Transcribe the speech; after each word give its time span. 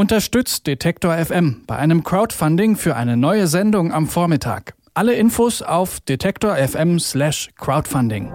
Unterstützt 0.00 0.66
Detektor 0.66 1.14
FM 1.14 1.64
bei 1.66 1.76
einem 1.76 2.02
Crowdfunding 2.02 2.76
für 2.76 2.96
eine 2.96 3.18
neue 3.18 3.46
Sendung 3.46 3.92
am 3.92 4.06
Vormittag. 4.06 4.72
Alle 4.94 5.12
Infos 5.12 5.60
auf 5.60 6.00
detektor 6.00 6.56
FM/slash 6.56 7.50
crowdfunding. 7.58 8.32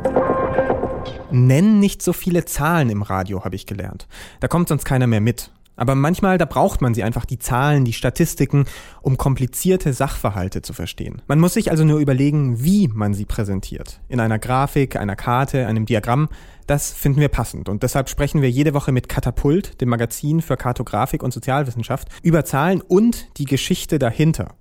Nenn 1.32 1.80
nicht 1.80 2.04
so 2.04 2.14
viele 2.14 2.46
Zahlen 2.46 2.92
im 2.92 3.02
Radio, 3.02 3.44
habe 3.44 3.56
ich 3.56 3.66
gelernt. 3.66 4.06
Da 4.42 4.48
kommt 4.48 4.70
sonst 4.70 4.86
keiner 4.86 5.08
mehr 5.08 5.22
mit. 5.22 5.50
Aber 5.76 5.96
manchmal, 5.96 6.38
da 6.38 6.46
braucht 6.46 6.82
man 6.82 6.94
sie 6.94 7.04
einfach, 7.04 7.26
die 7.26 7.40
Zahlen, 7.40 7.86
die 7.86 7.94
Statistiken, 7.94 8.66
um 9.02 9.18
komplizierte 9.18 9.94
Sachverhalte 9.94 10.62
zu 10.62 10.74
verstehen. 10.74 11.22
Man 11.28 11.40
muss 11.40 11.54
sich 11.54 11.72
also 11.72 11.84
nur 11.84 12.00
überlegen, 12.00 12.64
wie 12.64 12.88
man 12.88 13.14
sie 13.14 13.26
präsentiert. 13.26 14.00
In 14.08 14.20
einer 14.20 14.40
Grafik, 14.40 14.96
einer 14.96 15.16
Karte, 15.16 15.68
einem 15.68 15.86
Diagramm. 15.86 16.30
Das 16.68 16.94
finden 16.94 17.20
wir 17.20 17.30
passend. 17.30 17.70
Und 17.70 17.84
deshalb 17.84 18.10
sprechen 18.10 18.42
wir 18.42 18.50
jede 18.50 18.74
Woche 18.74 18.92
mit 18.92 19.10
Katapult, 19.10 19.82
dem 19.82 19.90
Magazin 19.90 20.42
für 20.42 20.58
Kartografik 20.58 21.22
und 21.22 21.34
Sozialwissenschaft, 21.34 22.08
über 22.24 22.46
Zahlen 22.46 22.82
und 22.82 23.38
die 23.38 23.46
Geschichte 23.46 24.00
dahinter. 24.00 24.56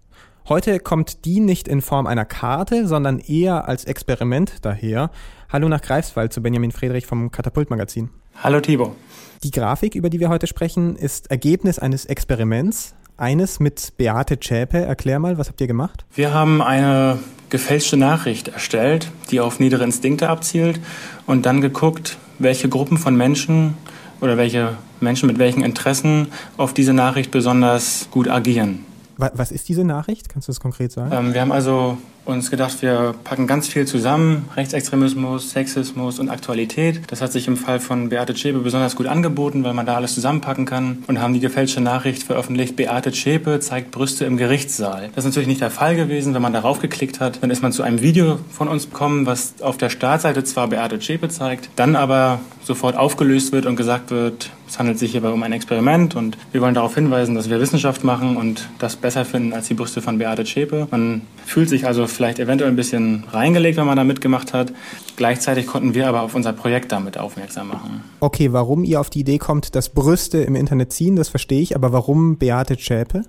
Heute 0.46 0.78
kommt 0.78 1.24
die 1.24 1.40
nicht 1.40 1.68
in 1.68 1.80
Form 1.80 2.06
einer 2.06 2.26
Karte, 2.26 2.86
sondern 2.86 3.18
eher 3.18 3.66
als 3.66 3.86
Experiment 3.86 4.56
daher. 4.60 5.10
Hallo 5.48 5.70
nach 5.70 5.80
Greifswald 5.80 6.34
zu 6.34 6.42
Benjamin 6.42 6.70
Friedrich 6.70 7.06
vom 7.06 7.30
Katapult-Magazin. 7.30 8.10
Hallo 8.42 8.60
Thibaut. 8.60 8.96
Die 9.42 9.50
Grafik, 9.50 9.94
über 9.94 10.10
die 10.10 10.20
wir 10.20 10.28
heute 10.28 10.46
sprechen, 10.46 10.96
ist 10.96 11.30
Ergebnis 11.30 11.78
eines 11.78 12.04
Experiments. 12.06 12.94
Eines 13.16 13.60
mit 13.60 13.92
Beate 13.96 14.40
Zschäpe. 14.40 14.78
Erklär 14.78 15.18
mal, 15.18 15.38
was 15.38 15.48
habt 15.48 15.60
ihr 15.60 15.66
gemacht? 15.66 16.04
Wir 16.14 16.34
haben 16.34 16.60
eine 16.60 17.18
gefälschte 17.48 17.96
Nachricht 17.96 18.48
erstellt, 18.48 19.10
die 19.30 19.40
auf 19.40 19.60
niedere 19.60 19.84
Instinkte 19.84 20.28
abzielt 20.28 20.80
und 21.26 21.46
dann 21.46 21.60
geguckt, 21.60 22.18
welche 22.38 22.68
Gruppen 22.68 22.98
von 22.98 23.16
Menschen 23.16 23.74
oder 24.20 24.36
welche 24.36 24.76
Menschen 25.00 25.26
mit 25.26 25.38
welchen 25.38 25.62
Interessen 25.62 26.28
auf 26.56 26.74
diese 26.74 26.92
Nachricht 26.92 27.30
besonders 27.30 28.08
gut 28.10 28.28
agieren. 28.28 28.84
Was 29.16 29.52
ist 29.52 29.68
diese 29.68 29.84
Nachricht? 29.84 30.28
Kannst 30.28 30.48
du 30.48 30.50
das 30.50 30.58
konkret 30.58 30.90
sagen? 30.90 31.12
Ähm, 31.12 31.34
wir 31.34 31.40
haben 31.40 31.52
also 31.52 31.98
uns 32.24 32.50
gedacht, 32.50 32.82
wir 32.82 33.14
packen 33.24 33.46
ganz 33.46 33.68
viel 33.68 33.86
zusammen. 33.86 34.48
Rechtsextremismus, 34.56 35.50
Sexismus 35.50 36.18
und 36.18 36.30
Aktualität. 36.30 37.02
Das 37.08 37.20
hat 37.20 37.32
sich 37.32 37.46
im 37.48 37.56
Fall 37.56 37.80
von 37.80 38.08
Beate 38.08 38.34
Zschäpe 38.34 38.58
besonders 38.58 38.96
gut 38.96 39.06
angeboten, 39.06 39.64
weil 39.64 39.74
man 39.74 39.86
da 39.86 39.96
alles 39.96 40.14
zusammenpacken 40.14 40.64
kann. 40.64 41.04
Und 41.06 41.20
haben 41.20 41.34
die 41.34 41.40
gefälschte 41.40 41.80
Nachricht 41.80 42.22
veröffentlicht, 42.22 42.76
Beate 42.76 43.12
Zschäpe 43.12 43.60
zeigt 43.60 43.90
Brüste 43.90 44.24
im 44.24 44.36
Gerichtssaal. 44.36 45.10
Das 45.14 45.24
ist 45.24 45.30
natürlich 45.30 45.48
nicht 45.48 45.60
der 45.60 45.70
Fall 45.70 45.96
gewesen. 45.96 46.34
Wenn 46.34 46.42
man 46.42 46.52
darauf 46.52 46.80
geklickt 46.80 47.20
hat, 47.20 47.42
dann 47.42 47.50
ist 47.50 47.62
man 47.62 47.72
zu 47.72 47.82
einem 47.82 48.00
Video 48.00 48.38
von 48.50 48.68
uns 48.68 48.90
gekommen, 48.90 49.26
was 49.26 49.54
auf 49.60 49.76
der 49.76 49.90
Startseite 49.90 50.44
zwar 50.44 50.68
Beate 50.68 50.98
Zschäpe 50.98 51.28
zeigt, 51.28 51.68
dann 51.76 51.96
aber 51.96 52.40
sofort 52.62 52.96
aufgelöst 52.96 53.52
wird 53.52 53.66
und 53.66 53.76
gesagt 53.76 54.10
wird, 54.10 54.50
es 54.66 54.78
handelt 54.78 54.98
sich 54.98 55.12
hierbei 55.12 55.28
um 55.28 55.42
ein 55.42 55.52
Experiment 55.52 56.16
und 56.16 56.38
wir 56.52 56.60
wollen 56.60 56.74
darauf 56.74 56.94
hinweisen, 56.94 57.34
dass 57.34 57.50
wir 57.50 57.60
Wissenschaft 57.60 58.02
machen 58.02 58.36
und 58.36 58.68
das 58.78 58.96
besser 58.96 59.24
finden 59.24 59.52
als 59.52 59.68
die 59.68 59.74
Brüste 59.74 60.00
von 60.00 60.18
Beate 60.18 60.44
Zschäpe. 60.44 60.88
Man 60.90 61.22
fühlt 61.44 61.68
sich 61.68 61.86
also 61.86 62.06
vielleicht 62.06 62.38
eventuell 62.38 62.70
ein 62.70 62.76
bisschen 62.76 63.24
reingelegt, 63.30 63.76
wenn 63.76 63.86
man 63.86 63.96
da 63.96 64.04
mitgemacht 64.04 64.52
hat. 64.52 64.72
Gleichzeitig 65.16 65.66
konnten 65.66 65.94
wir 65.94 66.08
aber 66.08 66.22
auf 66.22 66.34
unser 66.34 66.52
Projekt 66.52 66.92
damit 66.92 67.18
aufmerksam 67.18 67.68
machen. 67.68 68.02
Okay, 68.20 68.52
warum 68.52 68.84
ihr 68.84 69.00
auf 69.00 69.10
die 69.10 69.20
Idee 69.20 69.38
kommt, 69.38 69.74
dass 69.74 69.88
Brüste 69.88 70.38
im 70.38 70.54
Internet 70.54 70.92
ziehen, 70.92 71.16
das 71.16 71.28
verstehe 71.28 71.60
ich, 71.60 71.76
aber 71.76 71.92
warum 71.92 72.38
Beate 72.38 72.76
Zschäpe? 72.76 73.22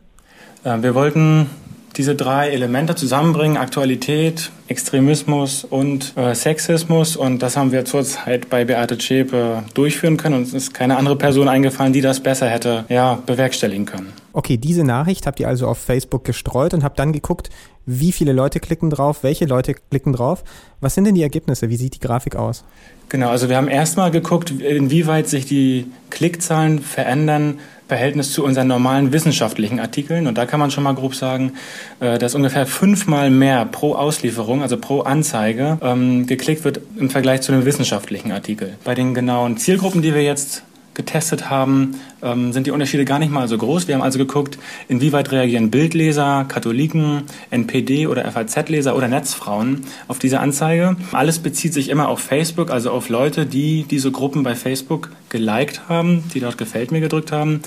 Äh, 0.63 0.81
wir 0.81 0.95
wollten 0.95 1.49
diese 1.97 2.15
drei 2.15 2.49
Elemente 2.49 2.95
zusammenbringen, 2.95 3.57
Aktualität, 3.57 4.51
Extremismus 4.67 5.63
und 5.63 6.13
äh, 6.17 6.35
Sexismus. 6.35 7.15
Und 7.15 7.39
das 7.39 7.55
haben 7.55 7.71
wir 7.71 7.85
zurzeit 7.85 8.49
bei 8.49 8.65
Beate 8.65 8.97
Zschäpe 8.97 9.63
durchführen 9.73 10.17
können. 10.17 10.35
Und 10.35 10.43
es 10.43 10.53
ist 10.53 10.73
keine 10.73 10.97
andere 10.97 11.15
Person 11.15 11.47
eingefallen, 11.47 11.93
die 11.93 12.01
das 12.01 12.19
besser 12.19 12.49
hätte 12.49 12.85
ja, 12.89 13.19
bewerkstelligen 13.25 13.85
können. 13.85 14.13
Okay, 14.33 14.57
diese 14.57 14.83
Nachricht 14.83 15.27
habt 15.27 15.39
ihr 15.39 15.47
also 15.47 15.67
auf 15.67 15.77
Facebook 15.77 16.25
gestreut 16.25 16.73
und 16.73 16.83
habt 16.83 16.99
dann 16.99 17.13
geguckt, 17.13 17.49
wie 17.85 18.11
viele 18.11 18.33
Leute 18.33 18.59
klicken 18.59 18.89
drauf, 18.89 19.23
welche 19.23 19.45
Leute 19.45 19.75
klicken 19.75 20.11
drauf. 20.11 20.43
Was 20.81 20.95
sind 20.95 21.05
denn 21.05 21.15
die 21.15 21.21
Ergebnisse? 21.21 21.69
Wie 21.69 21.77
sieht 21.77 21.95
die 21.95 21.99
Grafik 21.99 22.35
aus? 22.35 22.65
Genau, 23.09 23.29
also 23.29 23.49
wir 23.49 23.57
haben 23.57 23.67
erstmal 23.67 24.11
geguckt, 24.11 24.49
inwieweit 24.49 25.29
sich 25.29 25.45
die 25.45 25.85
Klickzahlen 26.09 26.79
verändern 26.79 27.59
Verhältnis 27.87 28.33
zu 28.33 28.43
unseren 28.43 28.67
normalen 28.67 29.11
wissenschaftlichen 29.13 29.79
Artikeln. 29.79 30.27
Und 30.27 30.37
da 30.37 30.45
kann 30.45 30.59
man 30.59 30.71
schon 30.71 30.83
mal 30.83 30.95
grob 30.95 31.15
sagen, 31.15 31.53
äh, 31.99 32.17
dass 32.17 32.35
ungefähr 32.35 32.65
fünfmal 32.65 33.29
mehr 33.29 33.65
pro 33.65 33.95
Auslieferung, 33.95 34.61
also 34.61 34.77
pro 34.77 35.01
Anzeige, 35.01 35.77
ähm, 35.81 36.25
geklickt 36.25 36.63
wird 36.63 36.81
im 36.97 37.09
Vergleich 37.09 37.41
zu 37.41 37.51
einem 37.51 37.65
wissenschaftlichen 37.65 38.31
Artikel. 38.31 38.73
Bei 38.83 38.95
den 38.95 39.13
genauen 39.13 39.57
Zielgruppen, 39.57 40.01
die 40.01 40.13
wir 40.13 40.23
jetzt 40.23 40.63
getestet 40.95 41.49
haben, 41.49 41.95
ähm, 42.23 42.51
sind 42.53 42.65
die 42.65 42.71
Unterschiede 42.71 43.05
gar 43.05 43.19
nicht 43.19 43.31
mal 43.31 43.47
so 43.47 43.57
groß. 43.57 43.87
Wir 43.87 43.95
haben 43.95 44.01
also 44.01 44.17
geguckt, 44.17 44.57
inwieweit 44.87 45.31
reagieren 45.31 45.69
Bildleser, 45.69 46.45
Katholiken, 46.47 47.23
NPD 47.51 48.07
oder 48.07 48.29
FAZ-Leser 48.31 48.95
oder 48.95 49.07
Netzfrauen 49.07 49.81
auf 50.07 50.17
diese 50.17 50.39
Anzeige. 50.39 50.95
Alles 51.11 51.39
bezieht 51.39 51.73
sich 51.73 51.89
immer 51.89 52.07
auf 52.07 52.19
Facebook, 52.19 52.71
also 52.71 52.91
auf 52.91 53.09
Leute, 53.09 53.45
die 53.45 53.83
diese 53.83 54.11
Gruppen 54.11 54.43
bei 54.43 54.55
Facebook 54.55 55.11
geliked 55.29 55.87
haben, 55.87 56.23
die 56.33 56.39
dort 56.39 56.57
gefällt 56.57 56.91
mir 56.91 57.01
gedrückt 57.01 57.31
haben. 57.31 57.61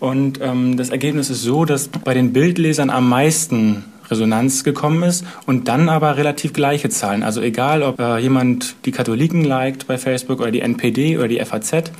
Und 0.00 0.40
ähm, 0.42 0.76
das 0.76 0.90
Ergebnis 0.90 1.30
ist 1.30 1.42
so, 1.42 1.64
dass 1.64 1.88
bei 1.88 2.12
den 2.12 2.32
Bildlesern 2.32 2.90
am 2.90 3.08
meisten 3.08 3.84
Resonanz 4.10 4.64
gekommen 4.64 5.02
ist 5.02 5.24
und 5.46 5.68
dann 5.68 5.88
aber 5.88 6.16
relativ 6.16 6.52
gleiche 6.52 6.88
Zahlen. 6.88 7.22
Also 7.22 7.40
egal, 7.40 7.82
ob 7.82 7.98
äh, 8.00 8.18
jemand 8.18 8.76
die 8.84 8.92
Katholiken 8.92 9.44
liked 9.44 9.86
bei 9.86 9.98
Facebook 9.98 10.40
oder 10.40 10.50
die 10.50 10.60
NPD 10.60 11.18
oder 11.18 11.28
die 11.28 11.44
FAZ, 11.44 11.92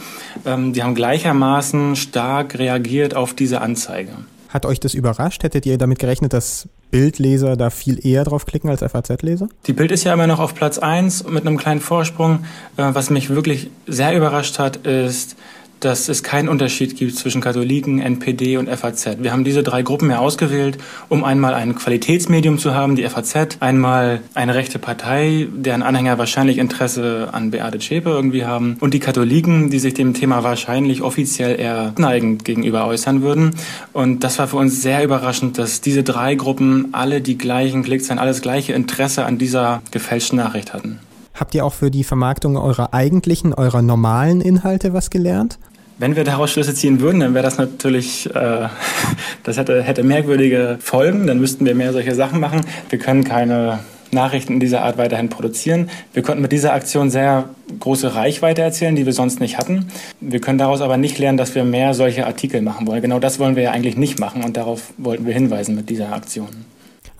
ähm, 0.45 0.73
die 0.73 0.83
haben 0.83 0.95
gleichermaßen 0.95 1.97
stark 1.97 2.59
reagiert 2.59 3.15
auf 3.15 3.35
diese 3.35 3.61
Anzeige. 3.61 4.13
Hat 4.49 4.67
euch 4.67 4.81
das 4.81 4.93
überrascht? 4.93 5.45
Hättet 5.45 5.65
ihr 5.65 5.79
damit 5.79 5.99
gerechnet, 5.99 6.35
dass 6.35 6.69
Bildleser 6.91 7.57
da 7.57 7.71
viel 7.71 8.07
eher 8.07 8.23
drauf 8.25 8.45
klicken 8.45 8.69
als 8.69 8.83
FAZ-Leser? 8.83 9.49
Die 9.67 9.73
Bild 9.73 9.91
ist 9.91 10.05
ja 10.05 10.13
immer 10.13 10.27
noch 10.27 10.41
auf 10.41 10.55
Platz 10.55 10.79
1 10.79 11.27
mit 11.27 11.47
einem 11.47 11.57
kleinen 11.57 11.81
Vorsprung. 11.81 12.45
Äh, 12.77 12.91
was 12.93 13.09
mich 13.09 13.31
wirklich 13.31 13.71
sehr 13.87 14.15
überrascht 14.15 14.59
hat, 14.59 14.87
ist, 14.87 15.37
dass 15.83 16.09
es 16.09 16.23
keinen 16.23 16.49
Unterschied 16.49 16.97
gibt 16.97 17.17
zwischen 17.17 17.41
Katholiken, 17.41 17.99
NPD 17.99 18.57
und 18.57 18.71
FAZ. 18.71 19.19
Wir 19.19 19.33
haben 19.33 19.43
diese 19.43 19.65
drei 19.65 19.83
Gruppen 19.83 20.11
ja 20.11 20.19
ausgewählt, 20.19 20.79
um 21.09 21.25
einmal 21.25 21.55
ein 21.55 21.75
Qualitätsmedium 21.75 22.59
zu 22.59 22.75
haben, 22.75 22.95
die 22.95 23.03
FAZ, 23.03 23.59
einmal 23.59 24.21
eine 24.35 24.55
rechte 24.55 24.79
Partei, 24.79 25.49
deren 25.53 25.83
Anhänger 25.83 26.19
wahrscheinlich 26.19 26.59
Interesse 26.59 27.31
an 27.33 27.51
Beate 27.51 27.81
Zschäpe 27.81 28.11
irgendwie 28.11 28.45
haben 28.45 28.77
und 28.79 28.95
die 28.95 29.01
Katholiken, 29.01 29.71
die 29.71 29.81
sich 29.81 29.95
dem 29.95 30.15
Thema 30.15 30.45
wahrscheinlich 30.45 31.03
offiziell 31.03 31.59
eher 31.59 31.93
neigend 31.99 32.45
gegenüber 32.45 32.87
äußern 32.87 33.23
würden. 33.23 33.57
Und 33.93 34.23
das 34.23 34.39
war 34.39 34.47
für 34.47 34.59
uns 34.59 34.83
sehr 34.83 35.03
überraschend, 35.03 35.59
dass 35.59 35.81
diese 35.81 36.05
drei 36.05 36.37
Gruppen 36.37 36.91
alle 36.93 37.21
die 37.21 37.37
gleichen 37.37 37.83
Klicks, 37.83 38.09
alles 38.11 38.43
gleiche 38.43 38.73
Interesse 38.73 39.25
an 39.25 39.39
dieser 39.39 39.83
gefälschten 39.91 40.37
Nachricht 40.37 40.75
hatten. 40.75 41.01
Habt 41.35 41.55
ihr 41.55 41.65
auch 41.65 41.73
für 41.73 41.91
die 41.91 42.05
Vermarktung 42.05 42.57
eurer 42.57 42.93
eigentlichen, 42.93 43.55
eurer 43.55 43.83
normalen 43.83 44.41
Inhalte 44.41 44.93
was 44.93 45.09
gelernt? 45.09 45.59
Wenn 46.03 46.17
wir 46.17 46.25
daraus 46.25 46.51
Schlüsse 46.51 46.75
ziehen 46.75 46.99
würden, 46.99 47.21
dann 47.21 47.33
wäre 47.33 47.45
das 47.45 47.59
natürlich, 47.59 48.27
äh, 48.35 48.67
das 49.45 49.57
hätte, 49.57 49.85
hätte 49.85 50.03
merkwürdige 50.03 50.79
Folgen, 50.81 51.29
dann 51.29 51.39
müssten 51.39 51.65
wir 51.65 51.77
mehr 51.77 51.93
solche 51.93 52.17
Sachen 52.17 52.41
machen. 52.41 52.63
Wir 52.91 52.99
können 52.99 53.23
keine 53.23 53.79
Nachrichten 54.11 54.55
in 54.55 54.59
dieser 54.59 54.83
Art 54.83 54.99
weiterhin 54.99 55.29
produzieren. 55.29 55.91
Wir 56.13 56.25
konnten 56.25 56.43
mit 56.43 56.51
dieser 56.51 56.73
Aktion 56.73 57.09
sehr 57.09 57.51
große 57.79 58.17
Reichweite 58.17 58.63
erzielen, 58.63 58.97
die 58.97 59.07
wir 59.07 59.13
sonst 59.13 59.39
nicht 59.39 59.59
hatten. 59.59 59.93
Wir 60.21 60.41
können 60.41 60.59
daraus 60.59 60.81
aber 60.81 60.97
nicht 60.97 61.21
lernen, 61.21 61.39
dass 61.39 61.55
wir 61.55 61.63
mehr 61.63 61.95
solche 61.95 62.27
Artikel 62.27 62.63
machen 62.63 62.89
wollen. 62.89 63.01
Genau 63.01 63.21
das 63.21 63.39
wollen 63.39 63.55
wir 63.55 63.63
ja 63.63 63.71
eigentlich 63.71 63.97
nicht 63.97 64.19
machen 64.19 64.43
und 64.43 64.57
darauf 64.57 64.93
wollten 64.99 65.25
wir 65.25 65.35
hinweisen 65.35 65.77
mit 65.77 65.89
dieser 65.89 66.13
Aktion. 66.13 66.49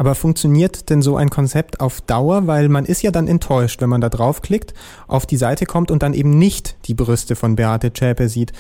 Aber 0.03 0.17
funktioniert 0.17 0.91
denn 0.91 1.01
so 1.01 1.15
ein 1.17 1.31
Konzept 1.31 1.79
auf 1.79 2.01
Dauer? 2.01 2.49
Weil 2.49 2.69
man 2.69 2.87
ist 2.87 3.03
ja 3.03 3.13
dann 3.13 3.29
enttäuscht, 3.29 3.81
wenn 3.81 3.89
man 3.89 4.01
da 4.01 4.09
draufklickt, 4.09 4.75
auf 5.07 5.27
die 5.27 5.37
Seite 5.37 5.65
kommt 5.65 5.93
und 5.93 6.03
dann 6.03 6.13
eben 6.13 6.37
nicht 6.41 6.75
die 6.87 6.95
Brüste 6.95 7.37
von 7.37 7.55
Beate 7.55 7.93
Zschäpe 7.93 8.29
sieht. 8.29 8.53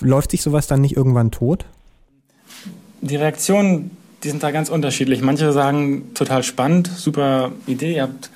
Läuft 0.00 0.30
sich 0.30 0.40
sowas 0.40 0.68
dann 0.68 0.80
nicht 0.80 0.96
irgendwann 0.96 1.30
tot? 1.30 1.66
Die 3.02 3.16
Reaktionen, 3.16 3.90
die 4.26 4.30
sind 4.30 4.42
da 4.42 4.50
ganz 4.50 4.68
unterschiedlich. 4.68 5.22
Manche 5.22 5.52
sagen 5.52 6.10
total 6.14 6.42
spannend, 6.42 6.88
super 6.88 7.52
Idee, 7.66 7.94
ihr 7.94 8.02
habt 8.02 8.28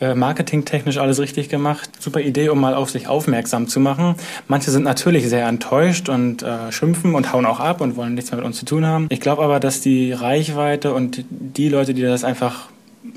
äh, 0.00 0.14
marketingtechnisch 0.14 0.98
alles 0.98 1.18
richtig 1.18 1.48
gemacht. 1.48 1.90
Super 1.98 2.20
Idee, 2.20 2.48
um 2.48 2.60
mal 2.60 2.74
auf 2.74 2.90
sich 2.90 3.08
aufmerksam 3.08 3.66
zu 3.66 3.80
machen. 3.80 4.14
Manche 4.46 4.70
sind 4.70 4.84
natürlich 4.84 5.28
sehr 5.28 5.46
enttäuscht 5.48 6.08
und 6.08 6.44
äh, 6.44 6.70
schimpfen 6.70 7.16
und 7.16 7.32
hauen 7.32 7.44
auch 7.44 7.58
ab 7.58 7.80
und 7.80 7.96
wollen 7.96 8.14
nichts 8.14 8.30
mehr 8.30 8.38
mit 8.38 8.46
uns 8.46 8.56
zu 8.56 8.64
tun 8.64 8.86
haben. 8.86 9.06
Ich 9.10 9.20
glaube 9.20 9.42
aber, 9.42 9.58
dass 9.58 9.80
die 9.80 10.12
Reichweite 10.12 10.94
und 10.94 11.24
die 11.28 11.68
Leute, 11.68 11.92
die 11.92 12.02
das 12.02 12.22
einfach 12.22 12.68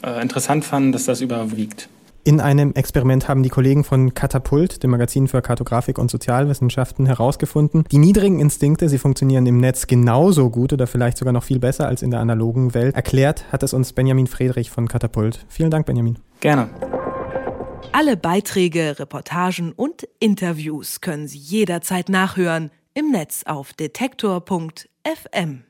äh, 0.04 0.20
interessant 0.22 0.66
fanden, 0.66 0.92
dass 0.92 1.06
das 1.06 1.22
überwiegt. 1.22 1.90
In 2.28 2.40
einem 2.40 2.74
Experiment 2.74 3.30
haben 3.30 3.44
die 3.44 3.50
Kollegen 3.50 3.84
von 3.84 4.16
Katapult, 4.16 4.82
dem 4.82 4.90
Magazin 4.90 5.28
für 5.28 5.44
Kartografik 5.44 6.00
und 6.00 6.10
Sozialwissenschaften, 6.10 7.06
herausgefunden, 7.06 7.84
die 7.92 8.00
niedrigen 8.00 8.40
Instinkte, 8.40 8.90
sie 8.90 8.98
funktionieren 8.98 9.46
im 9.46 9.60
Netz 9.60 9.86
genauso 9.86 10.50
gut 10.50 10.74
oder 10.74 10.88
vielleicht 10.88 11.20
sogar 11.20 11.34
noch 11.34 11.44
viel 11.44 11.60
besser 11.60 11.88
als 11.88 12.02
in 12.02 12.10
der 12.10 12.22
analogen 12.22 12.74
Welt. 12.74 12.96
Erklärt 12.96 13.52
hat 13.52 13.62
es 13.62 13.76
uns 13.76 13.94
Benjamin 13.94 14.26
Friedrich 14.26 14.72
von 14.72 14.88
Katapult. 14.88 15.46
Vielen 15.50 15.70
Dank, 15.70 15.86
Benjamin. 15.86 16.18
Gerne. 16.40 16.68
Alle 17.92 18.18
Beiträge, 18.18 18.98
Reportagen 18.98 19.72
und 19.72 20.08
Interviews 20.20 21.02
können 21.02 21.28
Sie 21.28 21.38
jederzeit 21.38 22.10
nachhören 22.10 22.72
im 22.96 23.12
Netz 23.12 23.44
auf 23.46 23.72
detektor.fm. 23.74 25.66